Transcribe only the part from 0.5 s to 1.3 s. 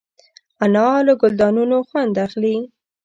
انا له